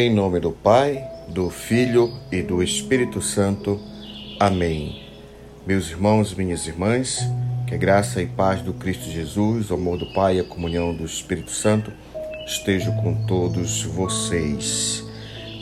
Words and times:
Em 0.00 0.14
nome 0.14 0.38
do 0.38 0.52
Pai, 0.52 1.04
do 1.26 1.50
Filho 1.50 2.12
e 2.30 2.40
do 2.40 2.62
Espírito 2.62 3.20
Santo. 3.20 3.80
Amém. 4.38 5.02
Meus 5.66 5.90
irmãos 5.90 6.32
minhas 6.34 6.68
irmãs, 6.68 7.18
que 7.66 7.74
a 7.74 7.76
graça 7.76 8.22
e 8.22 8.26
paz 8.26 8.62
do 8.62 8.72
Cristo 8.72 9.10
Jesus, 9.10 9.72
o 9.72 9.74
amor 9.74 9.98
do 9.98 10.06
Pai 10.12 10.36
e 10.36 10.40
a 10.40 10.44
comunhão 10.44 10.94
do 10.94 11.04
Espírito 11.04 11.50
Santo 11.50 11.92
estejam 12.46 12.94
com 12.98 13.26
todos 13.26 13.82
vocês. 13.82 15.07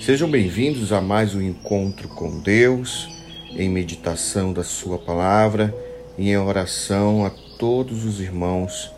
Sejam 0.07 0.31
bem-vindos 0.31 0.93
a 0.93 1.01
mais 1.01 1.35
um 1.35 1.43
encontro 1.43 2.07
com 2.07 2.39
Deus, 2.39 3.09
em 3.51 3.69
meditação 3.69 4.53
da 4.53 4.63
Sua 4.63 4.99
palavra 4.99 5.75
e 6.17 6.31
em 6.31 6.37
oração 6.37 7.27
a 7.27 7.31
todos 7.59 8.05
os 8.05 8.21
irmãos 8.21 8.89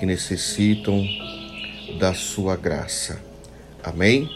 que 0.00 0.04
necessitam 0.04 1.00
da 2.00 2.12
Sua 2.12 2.56
graça. 2.56 3.22
Amém? 3.84 4.28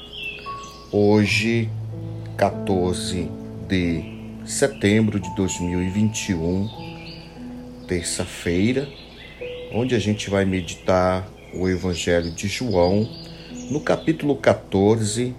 Hoje, 0.93 1.69
14 2.37 3.29
de 3.67 4.05
setembro 4.47 5.19
de 5.19 5.35
2021, 5.35 6.69
terça-feira, 7.89 8.89
onde 9.73 9.97
a 9.97 9.99
gente 9.99 10.31
vai 10.31 10.45
meditar 10.45 11.29
o 11.53 11.69
Evangelho 11.69 12.31
de 12.31 12.47
João, 12.47 13.11
no 13.69 13.81
capítulo 13.81 14.37
14, 14.37 15.35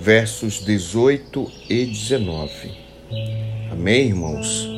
versos 0.00 0.64
18 0.64 1.50
e 1.68 1.86
19. 1.86 2.50
Amém, 3.70 4.08
irmãos? 4.08 4.68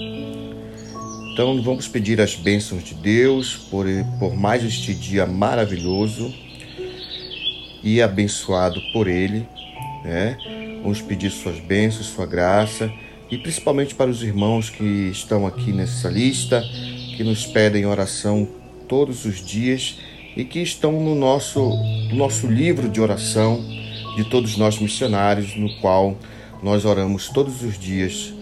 Então, 1.32 1.62
vamos 1.62 1.88
pedir 1.88 2.20
as 2.20 2.34
bênçãos 2.34 2.84
de 2.84 2.94
Deus 2.94 3.56
por, 3.56 3.86
por 4.18 4.36
mais 4.36 4.62
este 4.64 4.92
dia 4.94 5.24
maravilhoso 5.24 6.34
e 7.82 8.02
abençoado 8.02 8.80
por 8.92 9.08
Ele 9.08 9.46
né? 10.04 10.36
Vamos 10.82 11.00
pedir 11.00 11.30
suas 11.30 11.58
bênçãos, 11.60 12.06
sua 12.06 12.26
graça 12.26 12.92
e 13.30 13.38
principalmente 13.38 13.94
para 13.94 14.10
os 14.10 14.22
irmãos 14.22 14.68
que 14.68 14.84
estão 15.10 15.46
aqui 15.46 15.72
nessa 15.72 16.08
lista, 16.08 16.62
que 17.16 17.24
nos 17.24 17.46
pedem 17.46 17.86
oração 17.86 18.48
todos 18.88 19.24
os 19.24 19.44
dias 19.44 19.98
e 20.36 20.44
que 20.44 20.60
estão 20.60 20.92
no 20.92 21.14
nosso, 21.14 21.60
no 22.10 22.16
nosso 22.16 22.46
livro 22.46 22.88
de 22.88 23.00
oração 23.00 23.64
de 24.16 24.24
todos 24.24 24.56
nós 24.56 24.78
missionários, 24.78 25.56
no 25.56 25.74
qual 25.80 26.16
nós 26.62 26.84
oramos 26.84 27.28
todos 27.28 27.62
os 27.62 27.78
dias 27.78 28.32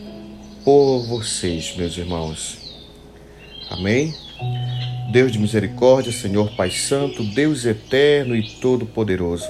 por 0.65 1.07
vocês, 1.07 1.75
meus 1.77 1.97
irmãos. 1.97 2.59
Amém? 3.71 4.15
Deus 5.11 5.33
de 5.33 5.39
misericórdia, 5.39 6.13
Senhor 6.13 6.51
Pai 6.57 6.71
Santo, 6.71 7.23
Deus 7.23 7.65
eterno 7.65 8.37
e 8.37 8.43
todo-poderoso. 8.61 9.49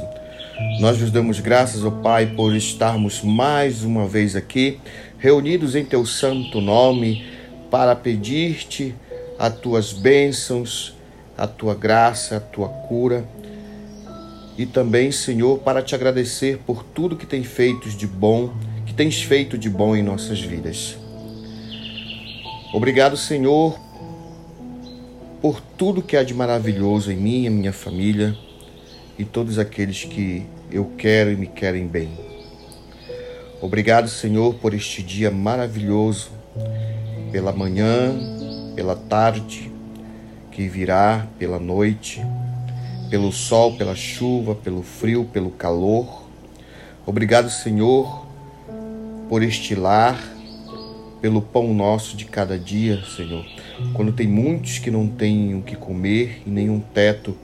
Nós 0.79 0.99
vos 0.99 1.11
damos 1.11 1.41
graças, 1.41 1.85
ó 1.85 1.91
Pai, 1.91 2.27
por 2.27 2.55
estarmos 2.55 3.23
mais 3.23 3.83
uma 3.83 4.07
vez 4.07 4.37
aqui, 4.37 4.79
reunidos 5.19 5.75
em 5.75 5.85
teu 5.85 6.05
santo 6.05 6.61
nome, 6.61 7.25
para 7.71 7.97
pedir-te 7.97 8.95
as 9.39 9.55
tuas 9.55 9.93
bênçãos, 9.93 10.95
a 11.37 11.47
tua 11.47 11.75
graça, 11.75 12.37
a 12.37 12.41
tua 12.41 12.69
cura. 12.69 13.25
E 14.61 14.67
também, 14.67 15.11
Senhor, 15.11 15.61
para 15.61 15.81
te 15.81 15.95
agradecer 15.95 16.59
por 16.67 16.83
tudo 16.83 17.17
que 17.17 17.25
tem 17.25 17.43
feito 17.43 17.89
de 17.89 18.07
bom, 18.07 18.53
que 18.85 18.93
tens 18.93 19.23
feito 19.23 19.57
de 19.57 19.71
bom 19.71 19.97
em 19.97 20.03
nossas 20.03 20.39
vidas. 20.39 20.99
Obrigado, 22.71 23.17
Senhor, 23.17 23.81
por 25.41 25.63
tudo 25.79 26.03
que 26.03 26.15
há 26.15 26.23
de 26.23 26.35
maravilhoso 26.35 27.11
em 27.11 27.17
mim 27.17 27.47
e 27.47 27.49
minha 27.49 27.73
família 27.73 28.37
e 29.19 29.25
todos 29.25 29.59
aqueles 29.59 30.05
que 30.05 30.45
eu 30.71 30.93
quero 30.99 31.33
e 31.33 31.37
me 31.37 31.47
querem 31.47 31.87
bem. 31.87 32.11
Obrigado, 33.63 34.11
Senhor, 34.11 34.53
por 34.57 34.75
este 34.75 35.03
dia 35.03 35.31
maravilhoso, 35.31 36.33
pela 37.33 37.51
manhã, 37.51 38.15
pela 38.77 38.95
tarde, 38.95 39.73
que 40.53 40.69
virá, 40.69 41.27
pela 41.39 41.59
noite, 41.59 42.21
pelo 43.11 43.33
sol, 43.33 43.77
pela 43.77 43.97
chuva, 43.97 44.55
pelo 44.55 44.83
frio, 44.83 45.25
pelo 45.25 45.51
calor. 45.51 46.23
Obrigado, 47.05 47.51
Senhor, 47.51 48.25
por 49.29 49.43
este 49.43 49.75
lar, 49.75 50.17
pelo 51.21 51.43
pão 51.43 51.75
nosso 51.75 52.17
de 52.17 52.25
cada 52.25 52.57
dia, 52.57 53.03
Senhor. 53.05 53.45
Quando 53.93 54.13
tem 54.13 54.29
muitos 54.29 54.79
que 54.79 54.91
não 54.91 55.09
têm 55.09 55.55
o 55.57 55.63
que 55.63 55.75
comer 55.75 56.43
e 56.47 56.51
nenhum 56.51 56.79
teto 56.79 57.37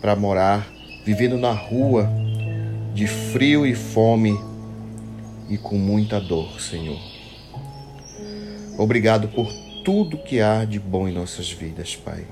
para 0.00 0.16
morar, 0.16 0.66
vivendo 1.04 1.36
na 1.36 1.52
rua, 1.52 2.08
de 2.94 3.06
frio 3.06 3.66
e 3.66 3.74
fome 3.74 4.38
e 5.48 5.58
com 5.58 5.76
muita 5.76 6.18
dor, 6.18 6.58
Senhor. 6.60 6.98
Obrigado 8.78 9.28
por 9.28 9.52
tudo 9.84 10.16
que 10.16 10.40
há 10.40 10.64
de 10.64 10.80
bom 10.80 11.06
em 11.06 11.12
nossas 11.12 11.50
vidas, 11.50 11.94
Pai. 11.94 12.24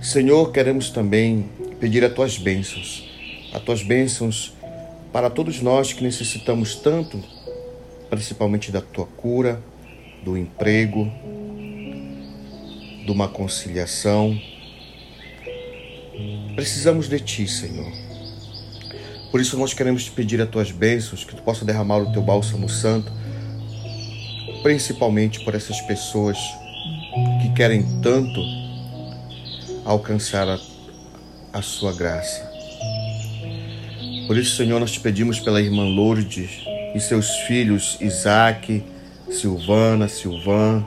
Senhor, 0.00 0.50
queremos 0.52 0.90
também 0.90 1.48
pedir 1.78 2.04
as 2.04 2.12
tuas 2.12 2.38
bênçãos, 2.38 3.08
as 3.52 3.62
tuas 3.62 3.82
bênçãos 3.82 4.52
para 5.12 5.28
todos 5.28 5.60
nós 5.60 5.92
que 5.92 6.02
necessitamos 6.02 6.74
tanto, 6.76 7.22
principalmente 8.08 8.72
da 8.72 8.80
tua 8.80 9.06
cura, 9.06 9.62
do 10.24 10.36
emprego, 10.36 11.10
de 13.04 13.10
uma 13.10 13.28
conciliação, 13.28 14.38
Precisamos 16.54 17.08
de 17.08 17.18
Ti, 17.18 17.48
Senhor. 17.48 17.90
Por 19.30 19.40
isso 19.40 19.56
nós 19.56 19.72
queremos 19.72 20.04
te 20.04 20.10
pedir 20.10 20.40
as 20.42 20.48
Tuas 20.48 20.70
bênçãos, 20.70 21.24
que 21.24 21.34
Tu 21.34 21.42
possa 21.42 21.64
derramar 21.64 21.98
o 21.98 22.12
Teu 22.12 22.20
bálsamo 22.20 22.68
santo, 22.68 23.10
principalmente 24.62 25.42
por 25.44 25.54
essas 25.54 25.80
pessoas 25.82 26.36
que 27.40 27.52
querem 27.54 27.82
tanto 28.02 28.40
alcançar 29.84 30.48
a, 30.48 30.58
a 31.52 31.62
Sua 31.62 31.92
graça. 31.92 32.50
Por 34.26 34.36
isso, 34.36 34.56
Senhor, 34.56 34.78
nós 34.78 34.92
te 34.92 35.00
pedimos 35.00 35.40
pela 35.40 35.60
irmã 35.60 35.82
Lourdes 35.84 36.62
e 36.94 37.00
seus 37.00 37.28
filhos 37.48 37.96
Isaac, 38.00 38.82
Silvana, 39.30 40.08
Silvan 40.08 40.84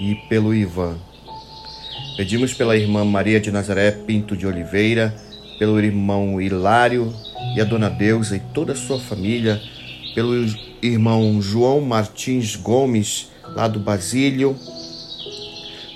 e 0.00 0.14
pelo 0.28 0.54
Ivan. 0.54 0.96
Pedimos 2.16 2.52
pela 2.52 2.76
irmã 2.76 3.04
Maria 3.04 3.40
de 3.40 3.50
Nazaré 3.50 3.90
Pinto 3.92 4.36
de 4.36 4.46
Oliveira, 4.46 5.14
pelo 5.58 5.80
irmão 5.80 6.40
Hilário 6.40 7.14
e 7.56 7.60
a 7.60 7.64
dona 7.64 7.88
Deusa 7.88 8.36
e 8.36 8.40
toda 8.52 8.72
a 8.72 8.76
sua 8.76 8.98
família, 8.98 9.60
pelo 10.14 10.34
irmão 10.82 11.40
João 11.40 11.80
Martins 11.80 12.56
Gomes, 12.56 13.30
lá 13.54 13.68
do 13.68 13.78
Basílio, 13.78 14.56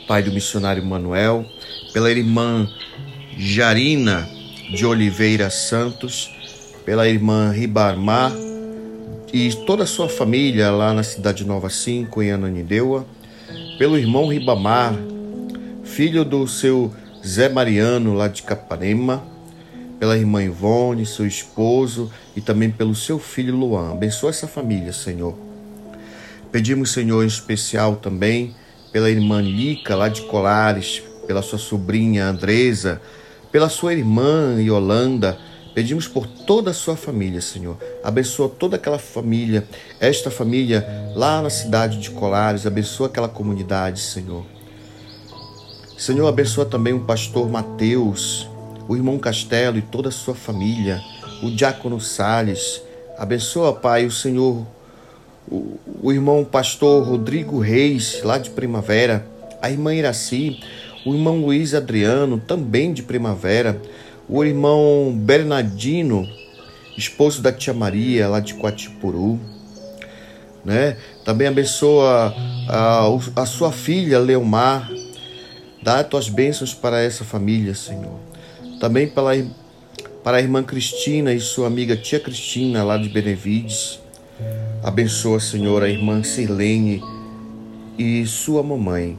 pai 0.07 0.23
do 0.23 0.33
missionário 0.33 0.85
Manuel, 0.85 1.45
pela 1.97 2.11
irmã 2.11 2.69
Jarina 3.39 4.29
de 4.71 4.85
Oliveira 4.85 5.49
Santos, 5.49 6.31
pela 6.85 7.09
irmã 7.09 7.51
Ribarmar 7.51 8.33
e 9.33 9.49
toda 9.65 9.85
a 9.85 9.87
sua 9.87 10.07
família 10.07 10.71
lá 10.71 10.93
na 10.93 11.03
cidade 11.03 11.43
Nova 11.43 11.71
5, 11.71 12.23
em 12.23 12.33
Ananindeua, 12.33 13.07
pelo 13.79 13.97
irmão 13.97 14.29
Ribamar, 14.29 14.95
filho 15.85 16.23
do 16.23 16.47
seu 16.47 16.93
Zé 17.27 17.49
Mariano, 17.49 18.13
lá 18.13 18.29
de 18.29 18.43
Capanema, 18.43 19.25
pela 19.99 20.19
irmã 20.19 20.45
Ivone, 20.45 21.07
seu 21.07 21.27
esposo 21.27 22.13
e 22.37 22.43
também 22.43 22.71
pelo 22.71 22.95
seu 22.95 23.19
filho 23.19 23.57
Luan. 23.57 23.93
Abençoa 23.93 24.29
essa 24.29 24.47
família, 24.47 24.93
Senhor. 24.93 25.35
Pedimos, 26.53 26.93
Senhor, 26.93 27.25
em 27.25 27.27
especial 27.27 27.97
também 27.97 28.55
pela 28.93 29.09
irmã 29.09 29.41
Lica, 29.41 29.97
lá 29.97 30.11
de 30.11 30.21
Colares, 30.27 31.03
pela 31.27 31.43
sua 31.43 31.59
sobrinha 31.59 32.27
Andresa, 32.27 33.01
pela 33.51 33.69
sua 33.69 33.93
irmã 33.93 34.57
Yolanda. 34.61 35.39
Pedimos 35.75 36.09
por 36.09 36.27
toda 36.27 36.71
a 36.71 36.75
sua 36.75 36.97
família, 36.97 37.41
Senhor. 37.43 37.77
Abençoa 38.03 38.49
toda 38.49 38.77
aquela 38.77 38.99
família, 38.99 39.67
esta 40.01 40.31
família 40.31 40.87
lá 41.15 41.43
na 41.43 41.51
cidade 41.51 41.99
de 41.99 42.11
Colares. 42.11 42.67
Abençoa 42.67 43.09
aquela 43.09 43.29
comunidade, 43.29 44.01
Senhor. 44.01 44.47
Senhor, 45.99 46.27
abençoa 46.29 46.65
também 46.67 46.93
o 46.93 47.01
pastor 47.01 47.51
Mateus, 47.51 48.49
o 48.87 48.95
irmão 48.95 49.19
Castelo 49.19 49.79
e 49.79 49.83
toda 49.83 50.11
a 50.11 50.13
sua 50.13 50.35
família, 50.35 51.01
o 51.43 51.51
diácono 51.51 52.01
Sales. 52.01 52.83
Abençoa, 53.19 53.73
Pai, 53.73 54.05
o 54.05 54.11
Senhor, 54.11 54.67
o, 55.51 55.79
o 56.03 56.13
irmão 56.13 56.45
pastor 56.45 57.03
Rodrigo 57.03 57.59
Reis, 57.59 58.21
lá 58.23 58.37
de 58.37 58.51
Primavera, 58.51 59.27
a 59.63 59.71
irmã 59.71 59.95
Iraci, 59.95 60.61
o 61.07 61.15
irmão 61.15 61.41
Luiz 61.41 61.73
Adriano, 61.73 62.39
também 62.39 62.93
de 62.93 63.03
Primavera, 63.03 63.81
o 64.29 64.45
irmão 64.45 65.17
Bernardino 65.17 66.29
esposo 66.97 67.43
da 67.43 67.53
tia 67.53 67.75
Maria, 67.75 68.29
lá 68.29 68.41
de 68.41 68.55
Quatipuru. 68.55 69.39
Né? 70.65 70.97
Também 71.25 71.47
abençoa 71.47 72.35
a, 72.69 73.07
a 73.37 73.47
sua 73.47 73.71
filha, 73.71 74.19
Leomar. 74.19 74.91
Dá 75.83 76.01
as 76.01 76.09
tuas 76.09 76.29
bênçãos 76.29 76.75
para 76.75 77.01
essa 77.01 77.25
família, 77.25 77.75
Senhor. 77.75 78.19
Também 78.81 79.07
pela, 79.07 79.33
para 80.25 80.39
a 80.39 80.41
irmã 80.41 80.63
Cristina 80.63 81.33
e 81.33 81.39
sua 81.39 81.69
amiga 81.69 81.97
tia 81.97 82.19
Cristina, 82.19 82.83
lá 82.83 82.97
de 82.97 83.09
Benevides. 83.09 84.01
Abençoa, 84.83 85.39
Senhor, 85.39 85.83
a 85.83 85.89
irmã 85.89 86.23
Sirlene 86.23 87.03
e 87.97 88.27
sua 88.27 88.63
mamãe. 88.63 89.17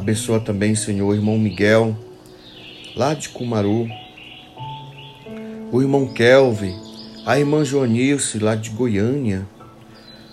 Abençoa 0.00 0.40
também, 0.40 0.74
Senhor, 0.74 1.06
o 1.06 1.14
irmão 1.14 1.38
Miguel, 1.38 1.94
lá 2.96 3.12
de 3.12 3.28
Cumaru. 3.28 3.86
O 5.70 5.82
irmão 5.82 6.06
Kelvin, 6.06 6.74
a 7.26 7.38
irmã 7.38 7.62
Joanilce, 7.62 8.38
lá 8.38 8.54
de 8.54 8.70
Goiânia. 8.70 9.46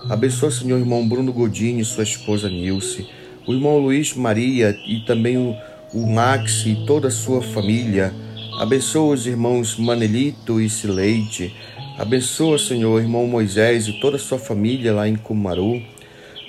Abençoa, 0.10 0.52
Senhor, 0.52 0.78
o 0.78 0.80
irmão 0.80 1.06
Bruno 1.06 1.34
Godini 1.34 1.82
e 1.82 1.86
sua 1.86 2.06
esposa 2.06 2.48
Nilce. 2.48 3.10
O 3.46 3.52
irmão 3.52 3.78
Luiz 3.78 4.14
Maria 4.14 4.74
e 4.88 5.02
também 5.02 5.38
o, 5.38 6.08
Max 6.08 6.66
e 6.66 6.86
toda 6.86 7.10
a 7.10 7.12
sua 7.12 7.42
família. 7.42 8.14
Abençoa 8.62 9.16
os 9.16 9.28
irmãos 9.28 9.78
Manelito 9.78 10.62
e 10.62 10.70
Sileide. 10.70 11.54
Abençoa, 12.00 12.58
Senhor, 12.58 12.96
o 12.96 13.02
irmão 13.02 13.28
Moisés 13.28 13.90
e 13.90 14.00
toda 14.00 14.16
a 14.16 14.20
sua 14.20 14.40
família 14.40 14.94
lá 14.94 15.10
em 15.10 15.18
Cumaru. 15.18 15.82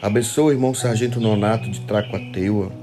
Abençoa 0.01 0.45
o 0.45 0.53
irmão 0.53 0.73
Sargento 0.73 1.19
Nonato 1.19 1.69
de 1.69 1.81
Tracoateua. 1.81 2.78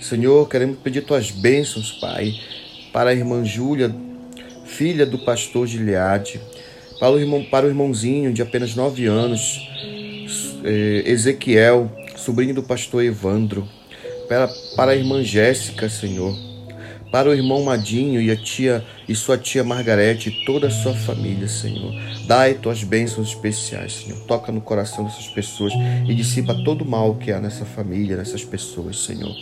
Senhor, 0.00 0.48
queremos 0.48 0.78
pedir 0.78 1.02
tuas 1.02 1.30
bênçãos, 1.30 1.92
Pai, 1.92 2.32
para 2.90 3.10
a 3.10 3.14
irmã 3.14 3.44
Júlia, 3.44 3.94
filha 4.64 5.04
do 5.04 5.18
pastor 5.18 5.66
Gileade, 5.66 6.40
para 6.98 7.10
o, 7.10 7.18
irmão, 7.18 7.44
para 7.44 7.66
o 7.66 7.68
irmãozinho 7.68 8.32
de 8.32 8.40
apenas 8.40 8.74
nove 8.74 9.04
anos, 9.04 9.60
eh, 10.64 11.02
Ezequiel, 11.04 11.92
sobrinho 12.16 12.54
do 12.54 12.62
pastor 12.62 13.04
Evandro, 13.04 13.68
para, 14.26 14.48
para 14.74 14.92
a 14.92 14.96
irmã 14.96 15.22
Jéssica, 15.22 15.86
Senhor, 15.90 16.34
para 17.12 17.28
o 17.28 17.34
irmão 17.34 17.62
Madinho 17.62 18.22
e 18.22 18.30
a 18.30 18.36
tia 18.36 18.82
e 19.06 19.14
sua 19.14 19.36
tia 19.36 19.62
Margarete 19.62 20.30
e 20.30 20.44
toda 20.46 20.68
a 20.68 20.70
sua 20.70 20.94
família, 20.94 21.46
Senhor. 21.46 21.92
Dai 22.26 22.54
tuas 22.54 22.82
bênçãos 22.82 23.28
especiais, 23.28 23.96
Senhor. 23.96 24.18
Toca 24.20 24.50
no 24.50 24.62
coração 24.62 25.04
dessas 25.04 25.28
pessoas 25.28 25.74
e 26.08 26.14
dissipa 26.14 26.54
todo 26.64 26.82
o 26.82 26.88
mal 26.88 27.16
que 27.16 27.30
há 27.30 27.38
nessa 27.38 27.66
família, 27.66 28.16
nessas 28.16 28.42
pessoas, 28.42 29.00
Senhor. 29.00 29.34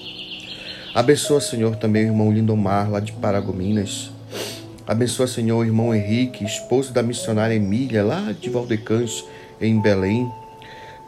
Abençoa, 0.98 1.40
Senhor, 1.40 1.76
também 1.76 2.06
o 2.06 2.08
irmão 2.08 2.32
Lindomar, 2.32 2.90
lá 2.90 2.98
de 2.98 3.12
Paragominas. 3.12 4.10
Abençoa, 4.84 5.28
Senhor, 5.28 5.56
o 5.60 5.64
irmão 5.64 5.94
Henrique, 5.94 6.44
esposo 6.44 6.92
da 6.92 7.04
missionária 7.04 7.54
Emília, 7.54 8.02
lá 8.02 8.32
de 8.32 8.50
Valdecães, 8.50 9.24
em 9.60 9.80
Belém. 9.80 10.28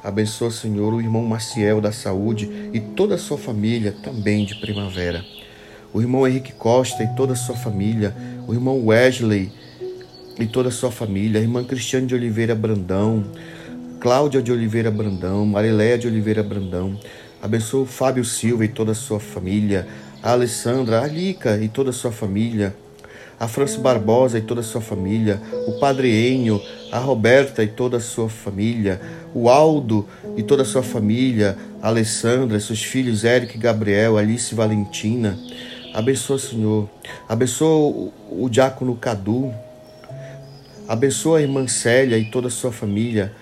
Abençoa, 0.05 0.53
Senhor, 0.53 0.95
o 0.95 1.01
irmão 1.01 1.25
Maciel 1.25 1.81
da 1.81 1.91
Saúde 1.91 2.71
e 2.73 2.79
toda 2.79 3.17
a 3.17 3.19
sua 3.19 3.37
família, 3.37 3.93
também 4.01 4.45
de 4.45 4.55
primavera. 4.61 5.25
O 5.93 6.01
irmão 6.01 6.25
Henrique 6.25 6.53
Costa 6.53 7.03
e 7.03 7.09
toda 7.17 7.33
a 7.33 7.37
sua 7.37 7.57
família. 7.57 8.15
O 8.47 8.55
irmão 8.55 8.87
Wesley 8.87 9.51
e 10.39 10.47
toda 10.47 10.69
a 10.69 10.73
sua 10.73 10.93
família. 10.93 11.41
A 11.41 11.43
irmã 11.43 11.65
Cristiane 11.65 12.07
de 12.07 12.15
Oliveira 12.15 12.55
Brandão. 12.55 13.25
Cláudia 13.99 14.41
de 14.41 14.53
Oliveira 14.53 14.89
Brandão. 14.89 15.45
Mariléia 15.45 15.99
de 15.99 16.07
Oliveira 16.07 16.45
Brandão. 16.45 16.97
Abençoa 17.43 17.83
o 17.83 17.87
Fábio 17.87 18.25
Silva 18.25 18.65
e 18.65 18.69
toda 18.69 18.93
a 18.93 18.95
sua 18.95 19.19
família, 19.19 19.89
a 20.23 20.33
Alessandra, 20.33 21.01
a 21.01 21.07
Lica 21.07 21.57
e 21.57 21.69
toda 21.69 21.89
a 21.89 21.93
sua 21.93 22.13
família, 22.13 22.75
a 23.39 23.49
França 23.49 23.79
Barbosa 23.79 24.39
e 24.39 24.43
toda 24.43 24.61
a 24.61 24.65
sua 24.65 24.83
família, 24.83 25.41
o 25.67 25.79
Padre 25.79 26.11
Enio, 26.11 26.61
a 26.93 26.99
Roberta 26.99 27.63
e 27.63 27.69
toda 27.69 27.97
a 27.97 28.01
sua 28.01 28.29
família, 28.29 29.01
o 29.35 29.49
Aldo 29.49 30.07
e 30.37 30.43
toda 30.43 30.63
a 30.63 30.67
sua 30.67 30.83
família, 30.83 31.57
a 31.81 31.89
Alessandra, 31.89 32.61
seus 32.61 32.83
filhos 32.83 33.25
Eric 33.25 33.57
Gabriel, 33.57 34.19
Alice 34.19 34.53
e 34.53 34.57
Valentina. 34.57 35.39
Abençoa, 35.95 36.39
Senhor. 36.39 36.91
Abençoa 37.27 37.71
o, 37.71 38.13
o 38.45 38.51
diácono 38.51 38.95
Cadu. 38.95 39.55
Abençoa 40.87 41.39
a 41.39 41.43
irmã 41.43 41.67
Célia 41.67 42.19
e 42.19 42.31
toda 42.31 42.49
a 42.49 42.51
sua 42.51 42.71
família, 42.71 43.33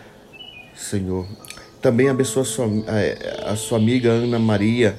Senhor. 0.76 1.26
Também 1.80 2.08
abençoa 2.08 2.42
a 2.42 2.46
sua, 2.46 2.66
a, 2.66 3.52
a 3.52 3.56
sua 3.56 3.78
amiga 3.78 4.10
Ana 4.10 4.38
Maria. 4.38 4.98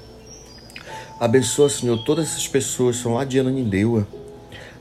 Abençoa, 1.20 1.70
Senhor, 1.70 1.98
todas 2.06 2.30
essas 2.30 2.48
pessoas 2.48 2.96
são 2.96 3.16
lá 3.16 3.26
de 3.26 3.38
Ananindeua. 3.38 4.08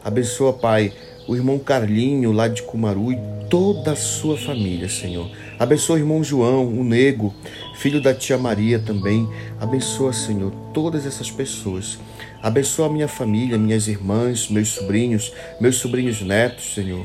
Abençoa, 0.04 0.52
Pai, 0.52 0.92
o 1.26 1.34
irmão 1.34 1.58
Carlinho 1.58 2.30
lá 2.30 2.46
de 2.46 2.62
Cumaru 2.62 3.12
e 3.12 3.18
toda 3.50 3.92
a 3.92 3.96
sua 3.96 4.38
família, 4.38 4.88
Senhor. 4.88 5.28
Abençoa 5.58 5.96
o 5.96 5.98
irmão 5.98 6.22
João, 6.22 6.68
o 6.68 6.84
nego, 6.84 7.34
filho 7.76 8.00
da 8.00 8.14
tia 8.14 8.38
Maria 8.38 8.78
também. 8.78 9.28
Abençoa, 9.60 10.12
Senhor, 10.12 10.52
todas 10.72 11.04
essas 11.04 11.32
pessoas. 11.32 11.98
Abençoa 12.40 12.86
a 12.86 12.90
minha 12.90 13.08
família, 13.08 13.58
minhas 13.58 13.88
irmãs, 13.88 14.48
meus 14.48 14.68
sobrinhos, 14.68 15.32
meus 15.60 15.76
sobrinhos 15.76 16.22
netos, 16.22 16.74
Senhor. 16.74 17.04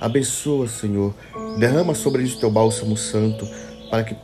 Abençoa, 0.00 0.66
Senhor. 0.68 1.14
Derrama 1.58 1.94
sobre 1.94 2.22
eles 2.22 2.34
o 2.34 2.40
teu 2.40 2.50
bálsamo 2.50 2.96
santo 2.96 3.46
para 3.90 4.04
que 4.04 4.16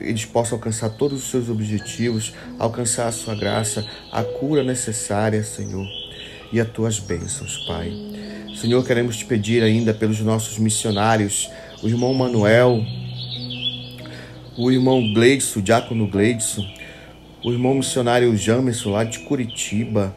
eles 0.00 0.24
possam 0.24 0.56
alcançar 0.56 0.90
todos 0.90 1.22
os 1.22 1.30
seus 1.30 1.48
objetivos, 1.48 2.32
alcançar 2.58 3.08
a 3.08 3.12
sua 3.12 3.34
graça, 3.34 3.86
a 4.10 4.22
cura 4.22 4.62
necessária, 4.62 5.42
Senhor, 5.42 5.86
e 6.52 6.60
as 6.60 6.68
tuas 6.68 6.98
bênçãos, 6.98 7.64
Pai. 7.66 7.92
Senhor, 8.54 8.84
queremos 8.84 9.16
te 9.16 9.24
pedir 9.24 9.62
ainda 9.62 9.94
pelos 9.94 10.20
nossos 10.20 10.58
missionários, 10.58 11.48
o 11.82 11.88
irmão 11.88 12.12
Manuel, 12.12 12.84
o 14.58 14.70
irmão 14.70 15.12
Gleidson, 15.14 15.60
o 15.60 15.62
diácono 15.62 16.06
Gleidson, 16.06 16.66
o 17.44 17.52
irmão 17.52 17.74
missionário 17.74 18.36
Jamerson, 18.36 18.90
lá 18.90 19.04
de 19.04 19.20
Curitiba, 19.20 20.14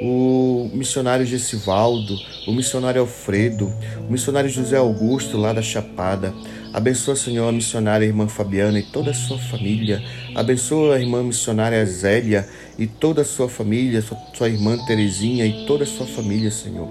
o 0.00 0.70
missionário 0.72 1.24
Gessivaldo, 1.24 2.16
o 2.46 2.52
missionário 2.52 3.00
Alfredo, 3.00 3.72
o 4.06 4.12
missionário 4.12 4.50
José 4.50 4.76
Augusto, 4.76 5.36
lá 5.38 5.52
da 5.52 5.62
Chapada, 5.62 6.34
Abençoa, 6.74 7.14
Senhor, 7.14 7.48
a 7.48 7.52
missionária 7.52 8.04
irmã 8.04 8.26
Fabiana 8.26 8.80
e 8.80 8.82
toda 8.82 9.12
a 9.12 9.14
sua 9.14 9.38
família. 9.38 10.02
Abençoa 10.34 10.96
a 10.96 11.00
irmã 11.00 11.22
missionária 11.22 11.86
Zélia 11.86 12.48
e 12.76 12.84
toda 12.84 13.22
a 13.22 13.24
sua 13.24 13.48
família, 13.48 14.02
sua, 14.02 14.18
sua 14.34 14.48
irmã 14.48 14.76
Terezinha 14.84 15.46
e 15.46 15.66
toda 15.66 15.84
a 15.84 15.86
sua 15.86 16.04
família, 16.04 16.50
Senhor. 16.50 16.88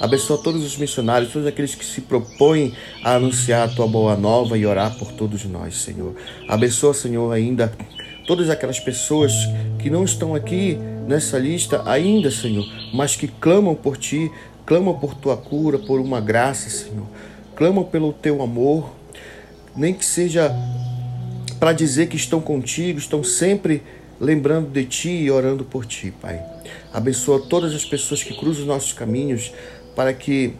Abençoa 0.00 0.38
todos 0.38 0.64
os 0.64 0.78
missionários, 0.78 1.30
todos 1.30 1.46
aqueles 1.46 1.74
que 1.74 1.84
se 1.84 2.00
propõem 2.00 2.72
a 3.04 3.16
anunciar 3.16 3.68
a 3.68 3.70
tua 3.70 3.86
boa 3.86 4.16
nova 4.16 4.56
e 4.56 4.64
orar 4.64 4.96
por 4.96 5.12
todos 5.12 5.44
nós, 5.44 5.82
Senhor. 5.82 6.16
Abençoa, 6.48 6.94
Senhor, 6.94 7.30
ainda 7.30 7.70
todas 8.26 8.48
aquelas 8.48 8.80
pessoas 8.80 9.34
que 9.78 9.90
não 9.90 10.02
estão 10.02 10.34
aqui 10.34 10.78
nessa 11.06 11.38
lista 11.38 11.82
ainda, 11.84 12.30
Senhor, 12.30 12.66
mas 12.94 13.16
que 13.16 13.28
clamam 13.28 13.74
por 13.74 13.98
ti, 13.98 14.32
clamam 14.64 14.98
por 14.98 15.12
tua 15.12 15.36
cura, 15.36 15.78
por 15.78 16.00
uma 16.00 16.22
graça, 16.22 16.70
Senhor. 16.70 17.06
Clamam 17.54 17.84
pelo 17.84 18.14
teu 18.14 18.42
amor, 18.42 18.96
nem 19.76 19.92
que 19.94 20.04
seja 20.04 20.54
para 21.58 21.72
dizer 21.72 22.08
que 22.08 22.16
estão 22.16 22.40
contigo, 22.40 22.98
estão 22.98 23.22
sempre 23.22 23.82
lembrando 24.20 24.70
de 24.70 24.84
ti 24.84 25.10
e 25.10 25.30
orando 25.30 25.64
por 25.64 25.84
ti, 25.84 26.10
Pai. 26.10 26.42
Abençoa 26.92 27.40
todas 27.48 27.74
as 27.74 27.84
pessoas 27.84 28.22
que 28.22 28.34
cruzam 28.34 28.62
os 28.62 28.68
nossos 28.68 28.92
caminhos 28.92 29.52
para 29.94 30.12
que 30.12 30.54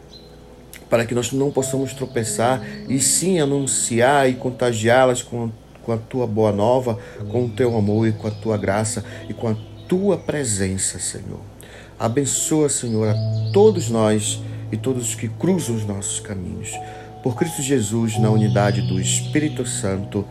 para 0.89 1.05
que 1.05 1.15
nós 1.15 1.33
não 1.33 1.51
possamos 1.51 1.93
tropeçar 1.93 2.65
e 2.89 3.01
sim 3.01 3.41
anunciar 3.41 4.31
e 4.31 4.35
contagiá-las 4.35 5.21
com, 5.21 5.51
com 5.83 5.93
a 5.93 5.97
tua 5.97 6.29
boa 6.29 6.53
nova, 6.53 6.97
com 7.29 7.47
o 7.47 7.49
teu 7.49 7.77
amor 7.77 8.07
e 8.07 8.13
com 8.13 8.29
a 8.29 8.31
tua 8.31 8.57
graça 8.57 9.05
e 9.29 9.35
com 9.35 9.49
a 9.49 9.57
tua 9.89 10.17
presença, 10.17 11.01
Senhor. 11.01 11.41
Abençoa, 11.99 12.69
Senhor, 12.69 13.09
a 13.09 13.51
todos 13.53 13.91
nós 13.91 14.41
e 14.71 14.77
todos 14.77 15.09
os 15.09 15.15
que 15.17 15.29
cruzam 15.29 15.75
os 15.75 15.85
nossos 15.85 16.21
caminhos. 16.21 16.71
Por 17.27 17.35
Cristo 17.35 17.61
Jesus, 17.61 18.17
na 18.19 18.31
unidade 18.31 18.83
do 18.83 19.01
Espírito 19.01 19.67
Santo. 19.67 20.25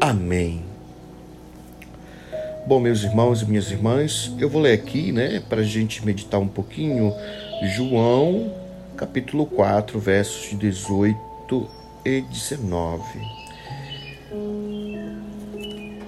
Amém. 0.00 0.64
Bom, 2.66 2.80
meus 2.80 3.02
irmãos 3.04 3.42
e 3.42 3.44
minhas 3.44 3.70
irmãs, 3.70 4.32
eu 4.38 4.48
vou 4.48 4.62
ler 4.62 4.72
aqui, 4.72 5.12
né, 5.12 5.42
para 5.46 5.60
a 5.60 5.64
gente 5.64 6.02
meditar 6.06 6.40
um 6.40 6.48
pouquinho, 6.48 7.12
João, 7.76 8.50
capítulo 8.96 9.44
4, 9.44 10.00
versos 10.00 10.58
18 10.58 11.68
e 12.06 12.22
19. 12.22 13.02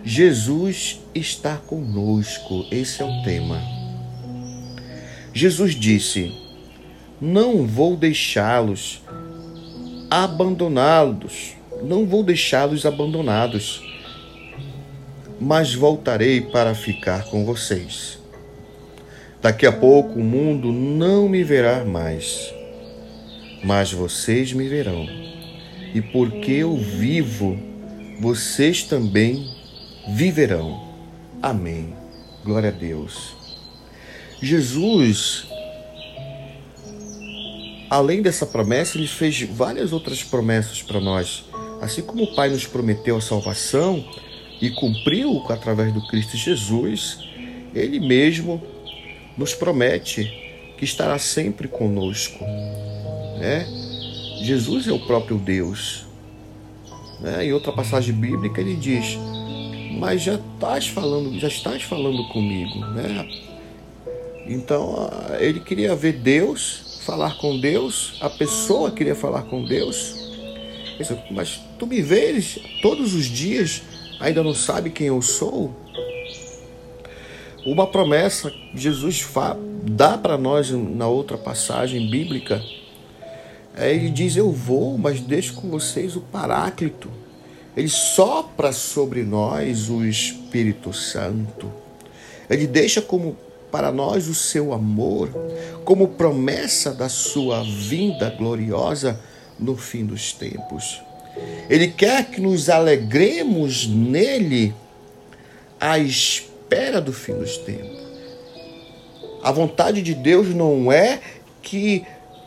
Jesus 0.03 1.03
está 1.15 1.59
conosco, 1.59 2.65
esse 2.71 3.03
é 3.03 3.05
o 3.05 3.23
tema. 3.23 3.61
Jesus 5.35 5.75
disse: 5.75 6.33
Não 7.21 7.67
vou 7.67 7.95
deixá-los 7.95 9.03
abandoná-los, 10.11 11.55
não 11.83 12.05
vou 12.05 12.25
deixá-los 12.25 12.85
abandonados, 12.85 13.81
mas 15.41 15.73
voltarei 15.73 16.41
para 16.41 16.75
ficar 16.75 17.25
com 17.27 17.45
vocês. 17.45 18.19
Daqui 19.41 19.65
a 19.65 19.73
pouco 19.73 20.19
o 20.19 20.25
mundo 20.25 20.73
não 20.73 21.29
me 21.29 21.43
verá 21.45 21.85
mais, 21.85 22.53
mas 23.65 23.93
vocês 23.93 24.53
me 24.53 24.69
verão. 24.69 25.07
E 25.95 26.03
porque 26.03 26.53
eu 26.53 26.77
vivo, 26.77 27.59
vocês 28.21 28.83
também 28.83 29.49
viverão. 30.09 30.89
Amém. 31.41 31.95
Glória 32.45 32.69
a 32.69 32.73
Deus. 32.73 33.35
Jesus, 34.43 35.47
além 37.91 38.23
dessa 38.23 38.47
promessa, 38.47 38.97
ele 38.97 39.09
fez 39.09 39.43
várias 39.43 39.93
outras 39.93 40.23
promessas 40.23 40.81
para 40.81 41.01
nós. 41.01 41.45
Assim 41.83 42.03
como 42.03 42.23
o 42.23 42.35
Pai 42.37 42.49
nos 42.49 42.67
prometeu 42.67 43.17
a 43.17 43.21
salvação 43.21 44.05
e 44.61 44.71
cumpriu 44.71 45.45
através 45.49 45.93
do 45.93 46.07
Cristo 46.07 46.37
Jesus, 46.37 47.19
ele 47.75 47.99
mesmo 47.99 48.63
nos 49.37 49.55
promete 49.55 50.25
que 50.79 50.85
estará 50.85 51.19
sempre 51.19 51.67
conosco. 51.67 52.45
Né? 53.39 53.67
Jesus 54.43 54.87
é 54.87 54.93
o 54.93 55.01
próprio 55.01 55.39
Deus. 55.39 56.07
Né? 57.21 57.47
Em 57.47 57.53
outra 57.53 57.73
passagem 57.73 58.15
bíblica 58.15 58.61
ele 58.61 58.77
diz: 58.77 59.19
Mas 59.99 60.23
já 60.23 60.35
estás 60.35 60.87
falando, 60.87 61.39
já 61.39 61.49
estás 61.49 61.83
falando 61.83 62.29
comigo. 62.29 62.79
Né? 62.87 63.29
Então 64.47 65.11
ele 65.39 65.61
queria 65.61 65.95
ver 65.95 66.15
Deus, 66.15 66.90
falar 67.11 67.39
com 67.39 67.59
Deus, 67.59 68.15
a 68.21 68.31
pessoa 68.31 68.93
queria 68.93 69.17
falar 69.17 69.43
com 69.43 69.65
Deus. 69.65 70.15
Mas 71.33 71.61
tu 71.77 71.85
me 71.85 72.01
vês 72.01 72.57
todos 72.81 73.15
os 73.15 73.25
dias, 73.25 73.83
ainda 74.21 74.45
não 74.45 74.55
sabe 74.55 74.91
quem 74.91 75.09
eu 75.09 75.21
sou? 75.21 75.75
Uma 77.67 77.85
promessa 77.89 78.49
que 78.51 78.79
Jesus 78.79 79.27
dá 79.83 80.17
para 80.17 80.39
nós 80.39 80.71
na 80.71 81.09
outra 81.09 81.37
passagem 81.37 82.09
bíblica 82.09 82.63
é, 83.77 83.93
ele 83.93 84.11
diz: 84.11 84.37
Eu 84.37 84.53
vou, 84.53 84.97
mas 84.97 85.21
deixo 85.21 85.55
com 85.55 85.69
vocês 85.69 86.15
o 86.15 86.21
Paráclito. 86.21 87.11
Ele 87.77 87.89
sopra 87.89 88.73
sobre 88.73 89.25
nós 89.25 89.91
o 89.91 90.05
Espírito 90.05 90.93
Santo. 90.93 91.73
Ele 92.49 92.69
deixa 92.69 93.03
como 93.03 93.37
para 93.71 93.93
nós 93.93 94.29
o 94.29 94.35
seu 94.35 94.73
amor, 94.73 95.29
como 95.85 96.09
promessa 96.09 96.93
da 96.93 97.09
sua 97.09 97.63
vinda 97.63 98.31
gloriosa 98.31 99.21
no 99.59 99.77
fim 99.77 100.05
dos 100.05 100.33
tempos. 100.33 101.01
Ele 101.69 101.89
quer 101.89 102.31
que 102.31 102.41
nos 102.41 102.69
alegremos 102.69 103.87
nele 103.87 104.75
à 105.79 105.99
espera 105.99 107.01
do 107.01 107.13
fim 107.13 107.35
dos 107.35 107.57
tempos. 107.59 108.01
A 109.43 109.51
vontade 109.51 110.03
de 110.03 110.15
Deus 110.15 110.55
não 110.55 110.93
é 110.93 111.21
que 111.63 112.05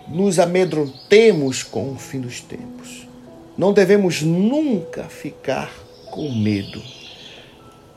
nos 0.07 0.37
amedrontemos 0.37 1.63
com 1.63 1.93
o 1.93 1.97
fim 1.97 2.19
dos 2.19 2.41
tempos. 2.41 3.07
Não 3.57 3.71
devemos 3.73 4.21
nunca 4.21 5.03
ficar 5.05 5.71
com 6.11 6.29
medo. 6.31 6.81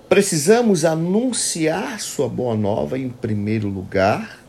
Precisamos 0.08 0.84
anunciar 0.84 2.00
Sua 2.00 2.28
boa 2.28 2.54
nova 2.54 2.96
em 2.96 3.08
primeiro 3.08 3.68
lugar, 3.68 4.40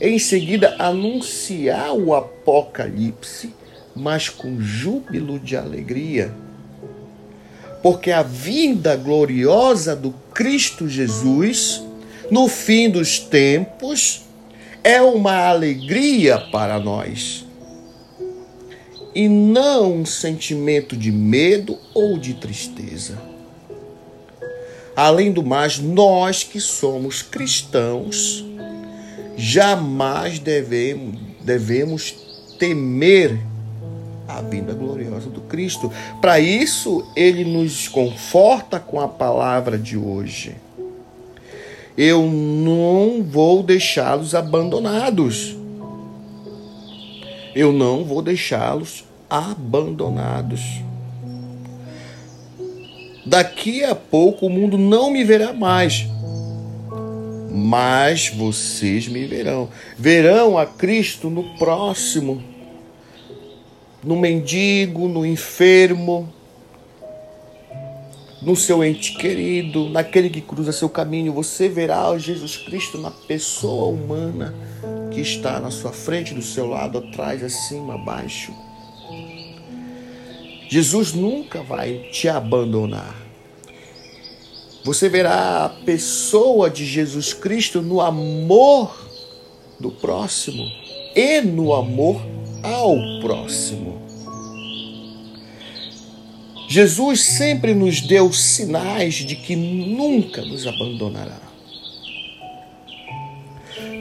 em 0.00 0.18
seguida, 0.18 0.74
anunciar 0.78 1.92
o 1.92 2.14
Apocalipse, 2.14 3.54
mas 3.94 4.30
com 4.30 4.58
júbilo 4.58 5.38
de 5.38 5.56
alegria. 5.56 6.32
Porque 7.82 8.10
a 8.10 8.22
vinda 8.22 8.96
gloriosa 8.96 9.94
do 9.94 10.12
Cristo 10.32 10.88
Jesus, 10.88 11.82
no 12.30 12.48
fim 12.48 12.88
dos 12.90 13.18
tempos, 13.18 14.22
é 14.82 15.02
uma 15.02 15.48
alegria 15.48 16.38
para 16.38 16.80
nós 16.80 17.44
e 19.14 19.28
não 19.28 20.00
um 20.00 20.06
sentimento 20.06 20.96
de 20.96 21.12
medo 21.12 21.78
ou 21.94 22.18
de 22.18 22.34
tristeza. 22.34 23.35
Além 24.96 25.30
do 25.30 25.42
mais, 25.42 25.78
nós 25.78 26.42
que 26.42 26.58
somos 26.58 27.22
cristãos, 27.22 28.44
jamais 29.36 30.38
devemos, 30.38 31.20
devemos 31.42 32.14
temer 32.58 33.38
a 34.26 34.40
vinda 34.40 34.72
gloriosa 34.72 35.28
do 35.28 35.42
Cristo. 35.42 35.92
Para 36.20 36.40
isso, 36.40 37.06
ele 37.14 37.44
nos 37.44 37.86
conforta 37.86 38.80
com 38.80 38.98
a 38.98 39.06
palavra 39.06 39.78
de 39.78 39.96
hoje 39.98 40.56
eu 41.96 42.26
não 42.30 43.22
vou 43.22 43.62
deixá-los 43.62 44.34
abandonados. 44.34 45.56
Eu 47.54 47.72
não 47.72 48.04
vou 48.04 48.20
deixá-los 48.20 49.04
abandonados. 49.30 50.60
Daqui 53.26 53.82
a 53.82 53.92
pouco 53.92 54.46
o 54.46 54.50
mundo 54.50 54.78
não 54.78 55.10
me 55.10 55.24
verá 55.24 55.52
mais, 55.52 56.06
mas 57.50 58.28
vocês 58.28 59.08
me 59.08 59.26
verão. 59.26 59.68
Verão 59.98 60.56
a 60.56 60.64
Cristo 60.64 61.28
no 61.28 61.42
próximo, 61.58 62.40
no 64.04 64.14
mendigo, 64.14 65.08
no 65.08 65.26
enfermo, 65.26 66.32
no 68.40 68.54
seu 68.54 68.84
ente 68.84 69.16
querido, 69.16 69.88
naquele 69.88 70.30
que 70.30 70.40
cruza 70.40 70.70
seu 70.70 70.88
caminho, 70.88 71.32
você 71.32 71.68
verá 71.68 72.16
Jesus 72.16 72.56
Cristo 72.56 72.96
na 72.96 73.10
pessoa 73.10 73.88
humana 73.88 74.54
que 75.10 75.20
está 75.20 75.58
na 75.58 75.72
sua 75.72 75.90
frente, 75.90 76.32
do 76.32 76.42
seu 76.42 76.68
lado, 76.68 76.98
atrás, 76.98 77.42
acima, 77.42 77.94
abaixo. 77.94 78.52
Jesus 80.68 81.12
nunca 81.12 81.62
vai 81.62 82.08
te 82.10 82.28
abandonar. 82.28 83.14
Você 84.84 85.08
verá 85.08 85.64
a 85.64 85.68
pessoa 85.68 86.70
de 86.70 86.84
Jesus 86.84 87.32
Cristo 87.32 87.82
no 87.82 88.00
amor 88.00 88.96
do 89.80 89.90
próximo 89.90 90.64
e 91.14 91.40
no 91.40 91.74
amor 91.74 92.20
ao 92.62 92.96
próximo. 93.20 94.00
Jesus 96.68 97.22
sempre 97.22 97.74
nos 97.74 98.00
deu 98.00 98.32
sinais 98.32 99.14
de 99.14 99.36
que 99.36 99.54
nunca 99.54 100.42
nos 100.42 100.66
abandonará. 100.66 101.40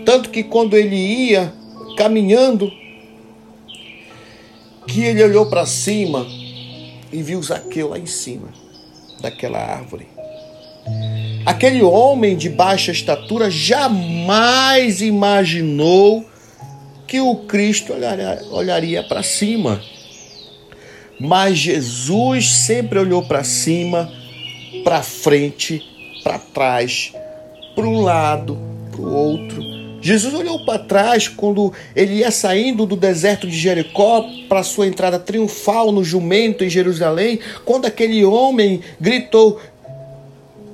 Tanto 0.04 0.30
que 0.30 0.44
quando 0.44 0.76
ele 0.76 0.96
ia 0.96 1.54
caminhando, 1.98 2.72
que 4.88 5.02
ele 5.02 5.24
olhou 5.24 5.48
para 5.48 5.66
cima 5.66 6.26
e 7.16 7.24
viu 7.24 7.42
Zaqueu 7.42 7.90
lá 7.90 8.00
em 8.00 8.06
cima 8.06 8.50
daquela 9.22 9.60
árvore. 9.60 10.08
Aquele 11.46 11.82
homem 11.82 12.36
de 12.36 12.50
baixa 12.50 12.92
estatura 12.92 13.50
jamais 13.50 15.02
imaginou 15.02 16.26
que 17.08 17.20
o 17.20 17.36
Cristo 17.48 17.94
olharia, 17.94 18.42
olharia 18.52 19.04
para 19.04 19.24
cima 19.24 19.82
mas 21.20 21.58
Jesus 21.58 22.52
sempre 22.52 23.00
olhou 23.00 23.24
para 23.24 23.44
cima, 23.44 24.12
para 24.84 25.02
frente, 25.02 25.82
para 26.24 26.40
trás, 26.40 27.14
para 27.74 27.88
um 27.88 28.02
lado, 28.02 28.58
para 28.92 29.02
o 29.02 29.14
outro. 29.14 29.85
Jesus 30.06 30.34
olhou 30.36 30.64
para 30.64 30.78
trás 30.78 31.28
quando 31.28 31.74
ele 31.96 32.16
ia 32.16 32.30
saindo 32.30 32.86
do 32.86 32.96
deserto 32.96 33.48
de 33.48 33.58
Jericó 33.58 34.24
para 34.48 34.62
sua 34.62 34.86
entrada 34.86 35.18
triunfal 35.18 35.92
no 35.92 36.04
jumento 36.04 36.64
em 36.64 36.70
Jerusalém, 36.70 37.40
quando 37.66 37.86
aquele 37.86 38.24
homem 38.24 38.82
gritou: 39.02 39.60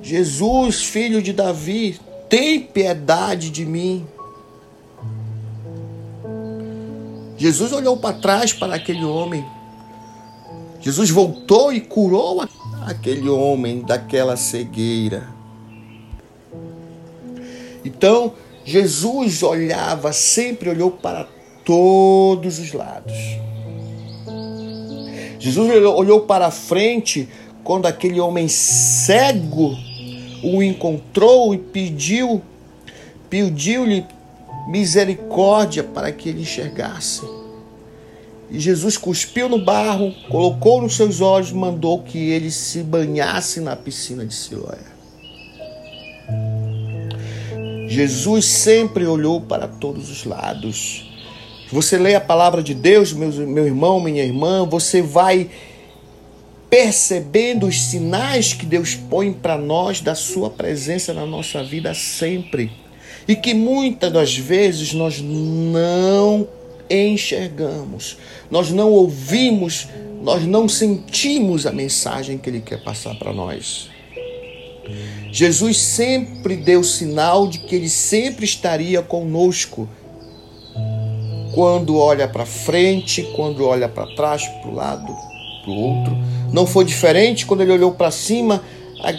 Jesus, 0.02 0.84
filho 0.84 1.22
de 1.22 1.32
Davi, 1.32 1.98
tem 2.28 2.60
piedade 2.60 3.48
de 3.48 3.64
mim. 3.64 4.06
Jesus 7.38 7.72
olhou 7.72 7.96
para 7.96 8.14
trás 8.14 8.52
para 8.52 8.74
aquele 8.74 9.04
homem 9.04 9.42
Jesus 10.82 11.10
voltou 11.10 11.72
e 11.72 11.80
curou 11.80 12.44
aquele 12.84 13.28
homem 13.28 13.82
daquela 13.82 14.36
cegueira. 14.36 15.28
Então, 17.84 18.34
Jesus 18.64 19.42
olhava, 19.42 20.12
sempre 20.12 20.70
olhou 20.70 20.90
para 20.90 21.26
todos 21.64 22.58
os 22.58 22.72
lados. 22.72 23.12
Jesus 25.38 25.70
olhou 25.86 26.20
para 26.20 26.50
frente 26.50 27.28
quando 27.64 27.86
aquele 27.86 28.20
homem 28.20 28.46
cego 28.48 29.76
o 30.42 30.62
encontrou 30.62 31.54
e 31.54 31.58
pediu, 31.58 32.42
pediu-lhe 33.28 34.04
misericórdia 34.68 35.82
para 35.82 36.12
que 36.12 36.28
ele 36.28 36.42
enxergasse. 36.42 37.22
E 38.50 38.60
Jesus 38.60 38.98
cuspiu 38.98 39.48
no 39.48 39.58
barro, 39.58 40.14
colocou 40.28 40.82
nos 40.82 40.94
seus 40.94 41.20
olhos, 41.20 41.52
mandou 41.52 42.02
que 42.02 42.18
ele 42.18 42.50
se 42.50 42.82
banhasse 42.82 43.60
na 43.60 43.74
piscina 43.74 44.26
de 44.26 44.34
Siloé. 44.34 44.78
Jesus 47.92 48.46
sempre 48.46 49.06
olhou 49.06 49.38
para 49.38 49.68
todos 49.68 50.10
os 50.10 50.24
lados. 50.24 51.10
Você 51.70 51.98
lê 51.98 52.14
a 52.14 52.20
palavra 52.20 52.62
de 52.62 52.72
Deus, 52.72 53.12
meu, 53.12 53.30
meu 53.46 53.66
irmão, 53.66 54.00
minha 54.00 54.24
irmã, 54.24 54.66
você 54.66 55.02
vai 55.02 55.50
percebendo 56.70 57.66
os 57.66 57.82
sinais 57.82 58.54
que 58.54 58.64
Deus 58.64 58.94
põe 58.94 59.30
para 59.30 59.58
nós 59.58 60.00
da 60.00 60.14
sua 60.14 60.48
presença 60.48 61.12
na 61.12 61.26
nossa 61.26 61.62
vida 61.62 61.92
sempre. 61.92 62.72
E 63.28 63.36
que 63.36 63.52
muitas 63.52 64.10
das 64.10 64.36
vezes 64.38 64.94
nós 64.94 65.20
não 65.20 66.48
enxergamos, 66.88 68.16
nós 68.50 68.70
não 68.70 68.90
ouvimos, 68.90 69.86
nós 70.22 70.46
não 70.46 70.66
sentimos 70.66 71.66
a 71.66 71.72
mensagem 71.72 72.38
que 72.38 72.48
Ele 72.48 72.62
quer 72.62 72.82
passar 72.82 73.14
para 73.16 73.34
nós. 73.34 73.91
Jesus 75.30 75.78
sempre 75.78 76.56
deu 76.56 76.82
sinal 76.82 77.46
de 77.46 77.58
que 77.58 77.74
Ele 77.74 77.88
sempre 77.88 78.44
estaria 78.44 79.02
conosco. 79.02 79.88
Quando 81.54 81.98
olha 81.98 82.26
para 82.26 82.46
frente, 82.46 83.22
quando 83.36 83.66
olha 83.66 83.88
para 83.88 84.14
trás, 84.14 84.46
para 84.46 84.70
o 84.70 84.74
lado, 84.74 85.12
para 85.62 85.70
o 85.70 85.76
outro. 85.76 86.16
Não 86.52 86.66
foi 86.66 86.84
diferente 86.84 87.46
quando 87.46 87.62
ele 87.62 87.72
olhou 87.72 87.92
para 87.92 88.10
cima, 88.10 88.62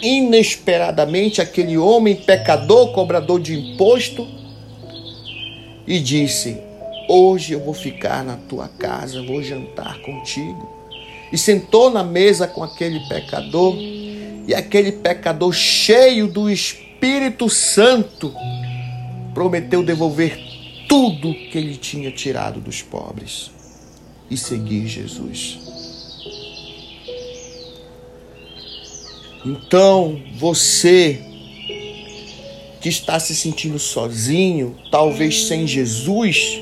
inesperadamente, 0.02 1.40
aquele 1.40 1.76
homem 1.76 2.14
pecador, 2.14 2.92
cobrador 2.92 3.40
de 3.40 3.54
imposto, 3.58 4.26
e 5.86 6.00
disse: 6.00 6.58
Hoje 7.08 7.52
eu 7.52 7.60
vou 7.60 7.74
ficar 7.74 8.24
na 8.24 8.36
tua 8.36 8.68
casa, 8.78 9.22
vou 9.22 9.42
jantar 9.42 10.00
contigo. 10.00 10.72
E 11.32 11.36
sentou 11.36 11.90
na 11.90 12.04
mesa 12.04 12.46
com 12.46 12.62
aquele 12.62 13.00
pecador, 13.08 13.74
e 14.46 14.54
aquele 14.54 14.92
pecador 14.92 15.52
cheio 15.52 16.26
do 16.28 16.50
Espírito 16.50 17.48
Santo 17.48 18.32
prometeu 19.32 19.82
devolver 19.82 20.38
tudo 20.88 21.34
que 21.34 21.58
ele 21.58 21.76
tinha 21.76 22.10
tirado 22.10 22.60
dos 22.60 22.82
pobres 22.82 23.50
e 24.30 24.36
seguir 24.36 24.86
Jesus. 24.86 25.58
Então, 29.44 30.22
você 30.36 31.20
que 32.80 32.88
está 32.88 33.18
se 33.18 33.34
sentindo 33.34 33.78
sozinho, 33.78 34.76
talvez 34.90 35.46
sem 35.46 35.66
Jesus, 35.66 36.60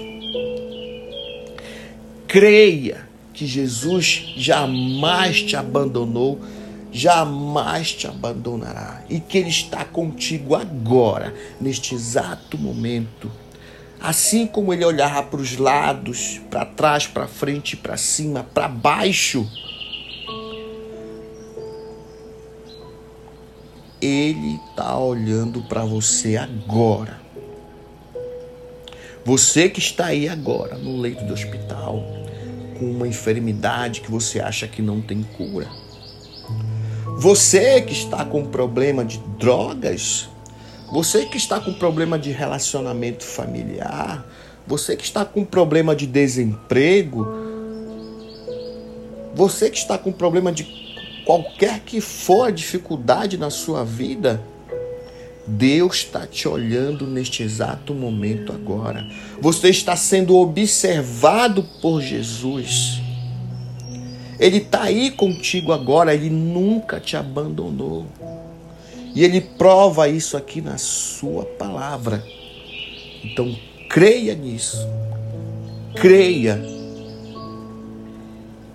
creia 2.27 3.09
que 3.35 3.47
Jesus 3.47 4.33
jamais 4.37 5.43
te 5.43 5.57
abandonou, 5.57 6.41
jamais 6.93 7.93
te 7.93 8.07
abandonará 8.07 9.03
e 9.09 9.19
que 9.19 9.39
Ele 9.39 9.49
está 9.49 9.85
contigo 9.85 10.55
agora, 10.55 11.35
neste 11.59 11.95
exato 11.95 12.59
momento. 12.59 13.33
Assim 13.99 14.47
como 14.47 14.73
Ele 14.73 14.85
olhava 14.85 15.23
para 15.23 15.41
os 15.41 15.57
lados, 15.57 16.41
para 16.51 16.67
trás, 16.67 17.07
para 17.07 17.27
frente, 17.27 17.77
para 17.77 17.97
cima, 17.97 18.47
para 18.53 18.69
baixo, 18.69 19.49
Ele 24.01 24.61
está 24.69 24.99
olhando 24.99 25.63
para 25.63 25.85
você 25.85 26.37
agora. 26.37 27.23
Você 29.25 29.69
que 29.69 29.79
está 29.79 30.07
aí 30.07 30.29
agora 30.29 30.77
no 30.77 31.01
leito 31.01 31.25
do 31.25 31.33
hospital, 31.33 32.03
com 32.77 32.91
uma 32.91 33.07
enfermidade 33.07 34.01
que 34.01 34.11
você 34.11 34.41
acha 34.41 34.67
que 34.67 34.83
não 34.83 35.01
tem 35.01 35.23
cura. 35.23 35.82
Você 37.19 37.81
que 37.83 37.93
está 37.93 38.25
com 38.25 38.45
problema 38.45 39.05
de 39.05 39.19
drogas, 39.39 40.29
você 40.91 41.25
que 41.27 41.37
está 41.37 41.61
com 41.61 41.73
problema 41.73 42.19
de 42.19 42.31
relacionamento 42.31 43.25
familiar, 43.25 44.27
você 44.67 44.97
que 44.97 45.05
está 45.05 45.25
com 45.25 45.45
problema 45.45 45.95
de 45.95 46.07
desemprego, 46.07 47.27
você 49.35 49.71
que 49.71 49.79
está 49.79 49.97
com 49.99 50.13
problema 50.13 50.53
de 50.53 50.65
qualquer 51.25 51.81
que 51.81 52.01
for 52.01 52.49
a 52.49 52.51
dificuldade 52.51 53.37
na 53.39 53.51
sua 53.51 53.85
vida, 53.85 54.43
Deus 55.47 55.97
está 55.97 56.27
te 56.27 56.47
olhando 56.47 57.07
neste 57.07 57.43
exato 57.43 57.93
momento 57.95 58.53
agora. 58.53 59.07
Você 59.41 59.71
está 59.71 59.97
sendo 59.97 60.37
observado 60.37 61.65
por 61.81 62.01
Jesus. 62.01 63.02
Ele 64.39 64.59
está 64.59 64.83
aí 64.83 65.11
contigo 65.11 65.73
agora, 65.73 66.15
ele 66.15 66.31
nunca 66.31 66.99
te 66.99 67.17
abandonou. 67.17 68.07
E 69.15 69.25
ele 69.25 69.41
prova 69.41 70.09
isso 70.09 70.37
aqui 70.37 70.61
na 70.61 70.79
sua 70.79 71.45
palavra. 71.45 72.25
Então, 73.23 73.55
creia 73.89 74.35
nisso. 74.35 74.89
Creia 75.95 76.61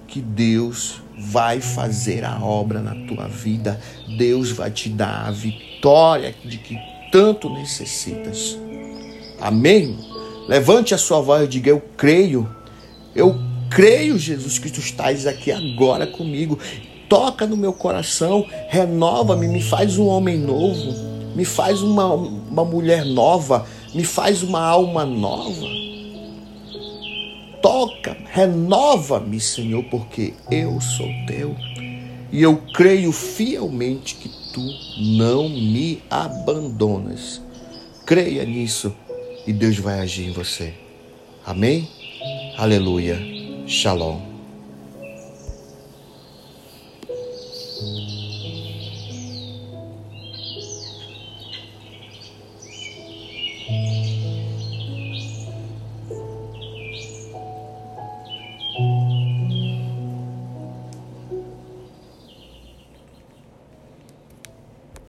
que 0.08 0.22
Deus 0.22 1.02
vai 1.18 1.60
fazer 1.60 2.24
a 2.24 2.40
obra 2.40 2.80
na 2.80 2.96
tua 3.08 3.28
vida. 3.28 3.80
Deus 4.18 4.52
vai 4.52 4.70
te 4.70 4.90
dar 4.90 5.28
a 5.28 5.32
vitória 5.32 6.34
de 6.46 6.58
que 6.60 6.78
tanto 7.12 7.50
necessitas. 7.50 8.58
Amém? 9.42 9.98
Levante 10.48 10.94
a 10.94 10.98
sua 10.98 11.20
voz 11.20 11.44
e 11.44 11.48
diga: 11.48 11.70
Eu 11.70 11.82
creio. 11.98 12.48
Eu 13.16 13.47
creio, 13.70 14.18
Jesus, 14.18 14.60
que 14.60 14.72
tu 14.72 14.80
estás 14.80 15.26
aqui 15.26 15.52
agora 15.52 16.08
comigo. 16.08 16.60
Toca 17.10 17.48
no 17.48 17.56
meu 17.56 17.72
coração, 17.72 18.46
renova-me, 18.70 19.48
me 19.48 19.62
faz 19.62 19.98
um 19.98 20.08
homem 20.08 20.38
novo, 20.38 20.94
me 21.36 21.46
faz 21.46 21.82
uma, 21.82 22.14
uma 22.14 22.66
mulher 22.66 23.06
nova, 23.06 23.66
me 23.94 24.04
faz 24.04 24.44
uma 24.44 24.62
alma 24.62 25.06
nova 25.06 25.78
toca, 27.68 28.16
renova-me, 28.32 29.42
Senhor, 29.42 29.84
porque 29.86 30.34
eu 30.50 30.80
sou 30.80 31.08
teu 31.26 31.54
e 32.32 32.42
eu 32.42 32.58
creio 32.74 33.12
fielmente 33.12 34.16
que 34.16 34.30
tu 34.54 34.62
não 35.18 35.50
me 35.50 36.02
abandonas. 36.10 37.42
Creia 38.06 38.46
nisso 38.46 38.96
e 39.46 39.52
Deus 39.52 39.78
vai 39.78 40.00
agir 40.00 40.30
em 40.30 40.32
você. 40.32 40.74
Amém? 41.46 41.90
Aleluia. 42.58 43.37
Shalom. 43.68 44.24